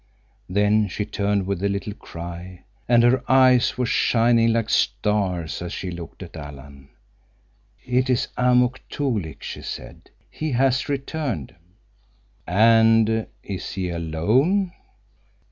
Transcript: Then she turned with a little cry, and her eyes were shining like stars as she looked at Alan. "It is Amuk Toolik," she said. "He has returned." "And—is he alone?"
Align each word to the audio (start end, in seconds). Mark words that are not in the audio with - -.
Then 0.49 0.87
she 0.87 1.05
turned 1.05 1.45
with 1.45 1.63
a 1.63 1.69
little 1.69 1.93
cry, 1.93 2.63
and 2.89 3.03
her 3.03 3.23
eyes 3.31 3.77
were 3.77 3.85
shining 3.85 4.51
like 4.51 4.67
stars 4.67 5.61
as 5.61 5.73
she 5.73 5.91
looked 5.91 6.23
at 6.23 6.35
Alan. 6.35 6.89
"It 7.85 8.09
is 8.09 8.27
Amuk 8.35 8.79
Toolik," 8.89 9.43
she 9.43 9.61
said. 9.61 10.09
"He 10.31 10.53
has 10.53 10.89
returned." 10.89 11.53
"And—is 12.47 13.73
he 13.73 13.89
alone?" 13.91 14.71